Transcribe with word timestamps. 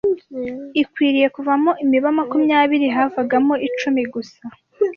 ikwiriye 0.81 1.27
kuvamo 1.35 1.71
imiba 1.83 2.09
makumyabiri 2.17 2.87
havagamo 2.95 3.53
icumi 3.67 4.01
gusa 4.13 4.43